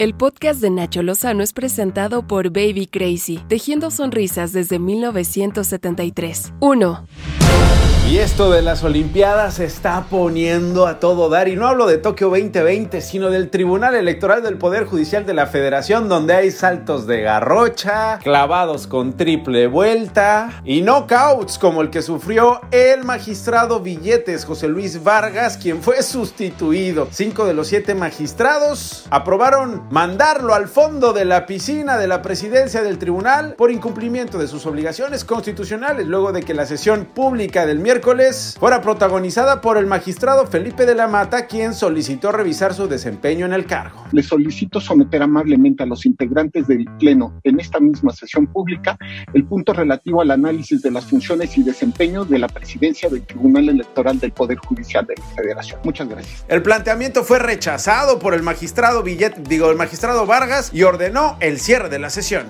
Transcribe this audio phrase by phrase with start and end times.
[0.00, 6.52] El podcast de Nacho Lozano es presentado por Baby Crazy, tejiendo sonrisas desde 1973.
[6.60, 7.04] 1.
[8.10, 11.46] Y esto de las Olimpiadas se está poniendo a todo dar.
[11.46, 15.46] Y no hablo de Tokio 2020, sino del Tribunal Electoral del Poder Judicial de la
[15.46, 22.00] Federación, donde hay saltos de garrocha, clavados con triple vuelta y knockouts como el que
[22.00, 27.08] sufrió el magistrado Billetes José Luis Vargas, quien fue sustituido.
[27.10, 32.82] Cinco de los siete magistrados aprobaron mandarlo al fondo de la piscina de la presidencia
[32.82, 37.78] del tribunal por incumplimiento de sus obligaciones constitucionales, luego de que la sesión pública del
[37.78, 43.46] miércoles fuera protagonizada por el magistrado Felipe de la Mata, quien solicitó revisar su desempeño
[43.46, 44.04] en el cargo.
[44.12, 48.98] Le solicito someter amablemente a los integrantes del Pleno en esta misma sesión pública
[49.32, 53.68] el punto relativo al análisis de las funciones y desempeño de la presidencia del Tribunal
[53.68, 55.80] Electoral del Poder Judicial de la Federación.
[55.84, 56.44] Muchas gracias.
[56.48, 61.88] El planteamiento fue rechazado por el magistrado Billet, digo, magistrado Vargas y ordenó el cierre
[61.88, 62.46] de la sesión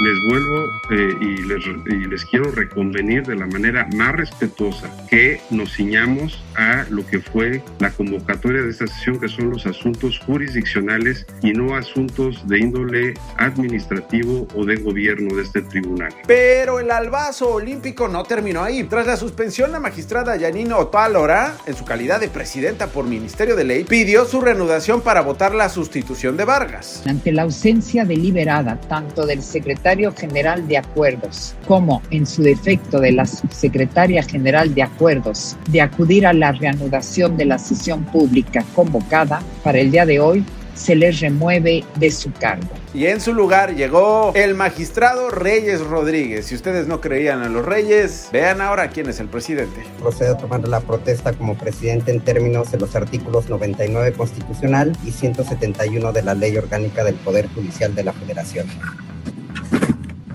[0.00, 5.40] les vuelvo eh, y, les, y, les, quiero reconvenir de la manera más respetuosa que
[5.50, 10.18] nos ciñamos a lo que fue la convocatoria de esta sesión, que son los asuntos
[10.20, 16.12] jurisdiccionales y no asuntos de índole administrativo o de gobierno de este tribunal.
[16.26, 18.84] Pero el albazo olímpico no terminó ahí.
[18.84, 23.64] Tras la suspensión, la magistrada Yanina Otálora, en su calidad de presidenta por Ministerio de
[23.64, 27.02] Ley, pidió su reanudación para votar la sustitución de Vargas.
[27.06, 29.83] Ante la ausencia deliberada tanto del secretario
[30.16, 36.26] general de Acuerdos como, en su defecto, de la subsecretaria general de Acuerdos, de acudir
[36.26, 41.20] a la reanudación de la sesión pública convocada para el día de hoy, se les
[41.20, 42.66] remueve de su cargo.
[42.92, 46.46] Y en su lugar llegó el magistrado Reyes Rodríguez.
[46.46, 49.82] Si ustedes no creían a los Reyes, vean ahora quién es el presidente.
[50.00, 55.10] Procede a tomar la protesta como presidente en términos de los artículos 99 constitucional y
[55.10, 58.66] 171 de la Ley Orgánica del Poder Judicial de la Federación.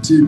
[0.10, 0.24] Sí.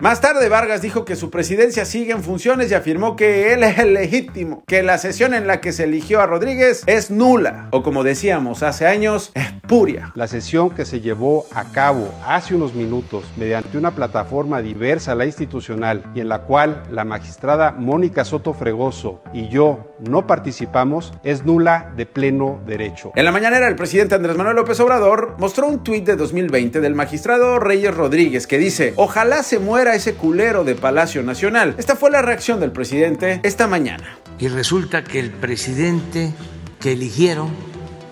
[0.00, 3.78] Más tarde Vargas dijo que su presidencia sigue en funciones y afirmó que él es
[3.78, 7.82] el legítimo, que la sesión en la que se eligió a Rodríguez es nula, o
[7.82, 10.10] como decíamos hace años, es puria.
[10.14, 15.16] La sesión que se llevó a cabo hace unos minutos mediante una plataforma diversa a
[15.16, 21.12] la institucional y en la cual la magistrada Mónica Soto Fregoso y yo no participamos
[21.24, 23.12] es nula de pleno derecho.
[23.16, 26.94] En la mañanera el presidente Andrés Manuel López Obrador mostró un tuit de 2020 del
[26.94, 31.74] magistrado Reyes Rodríguez que dice, ojalá se muera ese culero de Palacio Nacional.
[31.78, 34.18] Esta fue la reacción del presidente esta mañana.
[34.38, 36.32] Y resulta que el presidente
[36.80, 37.50] que eligieron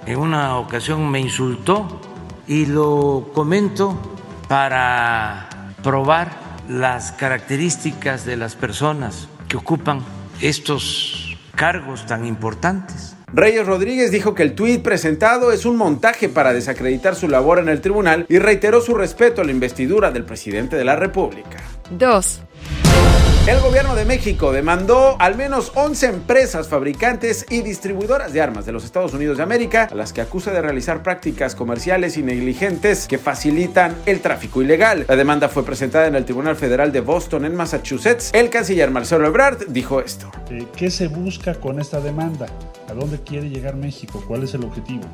[0.07, 2.01] en una ocasión me insultó
[2.47, 3.99] y lo comento
[4.49, 5.49] para
[5.83, 6.31] probar
[6.69, 10.03] las características de las personas que ocupan
[10.41, 13.18] estos cargos tan importantes.
[13.33, 17.69] Reyes Rodríguez dijo que el tuit presentado es un montaje para desacreditar su labor en
[17.69, 21.59] el tribunal y reiteró su respeto a la investidura del presidente de la República.
[21.91, 22.43] 2.
[23.49, 28.73] El gobierno de México demandó al menos 11 empresas fabricantes y distribuidoras de armas de
[28.73, 33.09] los Estados Unidos de América, a las que acusa de realizar prácticas comerciales y negligentes
[33.09, 35.07] que facilitan el tráfico ilegal.
[35.09, 38.33] La demanda fue presentada en el Tribunal Federal de Boston, en Massachusetts.
[38.35, 40.31] El canciller Marcelo Ebrard dijo esto.
[40.77, 42.49] ¿Qué se busca con esta demanda?
[42.91, 44.23] ¿A dónde quiere llegar México?
[44.29, 45.05] ¿Cuál es el objetivo?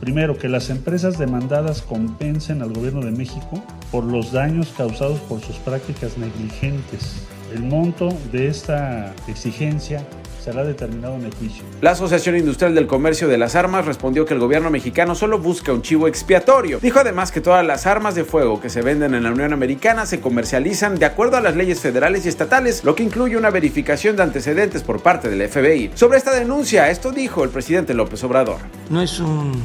[0.00, 5.40] Primero, que las empresas demandadas compensen al gobierno de México por los daños causados por
[5.40, 7.28] sus prácticas negligentes.
[7.56, 10.06] El monto de esta exigencia
[10.44, 11.64] será determinado en el juicio.
[11.80, 15.72] La Asociación Industrial del Comercio de las Armas respondió que el gobierno mexicano solo busca
[15.72, 16.80] un chivo expiatorio.
[16.80, 20.04] Dijo además que todas las armas de fuego que se venden en la Unión Americana
[20.04, 24.16] se comercializan de acuerdo a las leyes federales y estatales, lo que incluye una verificación
[24.16, 25.92] de antecedentes por parte del FBI.
[25.94, 28.58] Sobre esta denuncia, esto dijo el presidente López Obrador.
[28.90, 29.62] No es un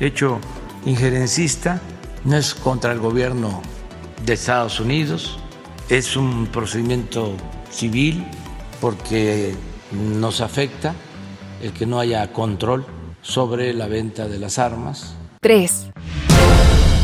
[0.00, 0.40] hecho
[0.86, 1.80] injerencista,
[2.24, 3.62] no es contra el gobierno
[4.26, 5.38] de Estados Unidos,
[5.88, 7.34] es un procedimiento
[7.70, 8.24] civil
[8.80, 9.54] porque
[9.92, 10.94] nos afecta
[11.62, 12.84] el que no haya control
[13.22, 15.16] sobre la venta de las armas.
[15.40, 15.90] 3.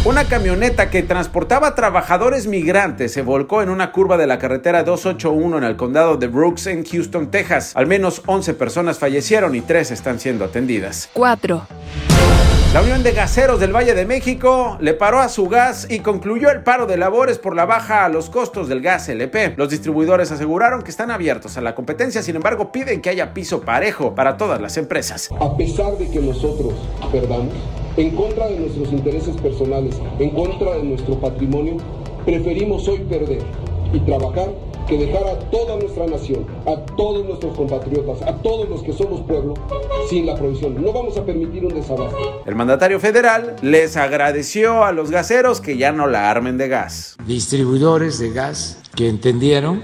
[0.05, 5.59] Una camioneta que transportaba trabajadores migrantes se volcó en una curva de la carretera 281
[5.59, 7.73] en el condado de Brooks en Houston, Texas.
[7.75, 11.09] Al menos 11 personas fallecieron y 3 están siendo atendidas.
[11.15, 11.67] 4.
[12.75, 16.51] La Unión de Gaseros del Valle de México le paró a su gas y concluyó
[16.51, 19.55] el paro de labores por la baja a los costos del gas LP.
[19.57, 23.61] Los distribuidores aseguraron que están abiertos a la competencia, sin embargo piden que haya piso
[23.61, 25.31] parejo para todas las empresas.
[25.39, 26.75] A pesar de que nosotros
[27.13, 27.55] perdamos,
[27.97, 31.77] en contra de nuestros intereses personales, en contra de nuestro patrimonio,
[32.25, 33.43] preferimos hoy perder
[33.93, 34.49] y trabajar
[34.87, 39.23] que dejar a toda nuestra nación, a todos nuestros compatriotas, a todos los que somos
[39.23, 39.55] pueblo,
[40.09, 40.83] sin la provisión.
[40.83, 42.43] No vamos a permitir un desabasto.
[42.45, 47.17] El mandatario federal les agradeció a los gaseros que ya no la armen de gas.
[47.27, 49.83] Distribuidores de gas que entendieron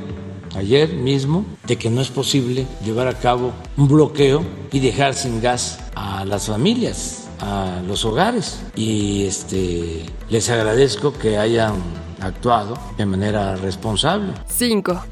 [0.57, 4.43] ayer mismo de que no es posible llevar a cabo un bloqueo
[4.73, 8.61] y dejar sin gas a las familias, a los hogares.
[8.75, 11.75] Y este, les agradezco que hayan
[12.21, 14.33] actuado de manera responsable.
[14.47, 15.05] 5.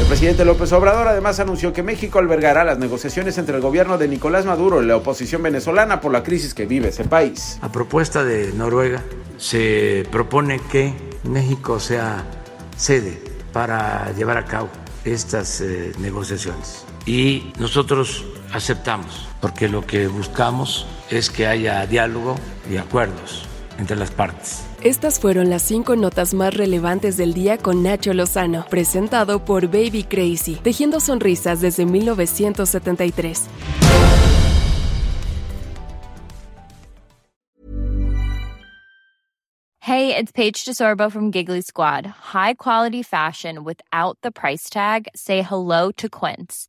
[0.00, 4.08] El presidente López Obrador además anunció que México albergará las negociaciones entre el gobierno de
[4.08, 7.58] Nicolás Maduro y la oposición venezolana por la crisis que vive ese país.
[7.62, 9.02] A propuesta de Noruega
[9.36, 12.24] se propone que México sea
[12.76, 13.22] sede
[13.52, 14.68] para llevar a cabo
[15.04, 16.84] estas eh, negociaciones.
[17.06, 22.36] Y nosotros aceptamos, porque lo que buscamos es que haya diálogo
[22.70, 23.44] y acuerdos
[23.78, 24.69] entre las partes.
[24.82, 30.04] Estas fueron las cinco notas más relevantes del día con Nacho Lozano, presentado por Baby
[30.04, 33.50] Crazy, tejiendo sonrisas desde 1973.
[39.80, 42.06] Hey, it's Paige DeSorbo from Giggly Squad.
[42.32, 45.08] High quality fashion without the price tag.
[45.14, 46.68] Say hello to Quince.